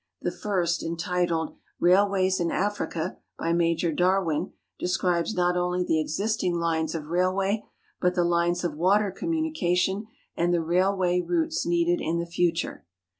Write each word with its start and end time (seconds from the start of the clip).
The 0.23 0.31
tirst, 0.31 0.81
entitled" 0.81 1.57
Rail 1.79 2.09
ways 2.09 2.39
in 2.39 2.49
Africa," 2.49 3.19
by 3.37 3.53
Major 3.53 3.91
Darwin, 3.91 4.51
describes 4.79 5.35
not 5.35 5.55
only 5.55 5.83
the 5.83 6.01
existing 6.01 6.55
lines 6.55 6.95
of 6.95 7.05
railway, 7.09 7.65
but 7.99 8.15
the 8.15 8.23
lines 8.23 8.63
of 8.63 8.73
water 8.73 9.11
communication 9.11 10.07
and 10.35 10.51
the 10.51 10.63
railway 10.63 11.21
routes 11.21 11.67
needed 11.67 12.01
in 12.01 12.17
the 12.17 12.25
future. 12.25 12.83